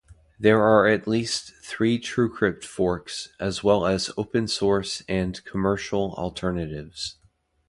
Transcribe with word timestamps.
There 0.39 0.63
are 0.63 0.87
at 0.87 1.07
least 1.07 1.53
three 1.61 1.99
TrueCrypt 1.99 2.63
forks, 2.65 3.29
as 3.39 3.63
well 3.63 3.85
as 3.85 4.09
open-source 4.17 5.03
and 5.07 5.43
commercial 5.45 6.15
alternatives. 6.17 7.19